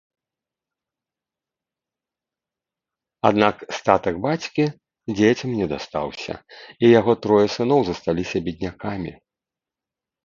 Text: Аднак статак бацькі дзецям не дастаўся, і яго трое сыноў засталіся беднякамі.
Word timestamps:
Аднак 3.29 3.61
статак 3.79 4.17
бацькі 4.23 4.65
дзецям 5.19 5.53
не 5.61 5.67
дастаўся, 5.75 6.33
і 6.85 6.95
яго 6.99 7.13
трое 7.27 7.47
сыноў 7.57 7.79
засталіся 7.91 8.37
беднякамі. 8.49 9.11